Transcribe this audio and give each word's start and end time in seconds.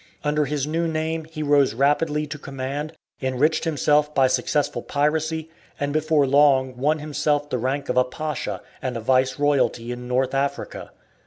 Under 0.23 0.45
his 0.45 0.65
new 0.65 0.87
name 0.87 1.25
he 1.25 1.43
rose 1.43 1.75
rapidly 1.75 2.25
to 2.25 2.39
command, 2.39 2.93
enriched 3.21 3.65
himself 3.65 4.15
by 4.15 4.25
successful 4.25 4.81
piracy, 4.81 5.51
and 5.79 5.93
before 5.93 6.25
long 6.25 6.75
won 6.75 6.97
himself 6.97 7.51
the 7.51 7.59
rank 7.59 7.87
of 7.87 7.97
a 7.97 8.03
Pasha 8.03 8.61
and 8.81 8.97
a 8.97 8.99
vice 8.99 9.37
royalty 9.37 9.91
in 9.91 10.07
North 10.07 10.33
Africa. 10.33 10.89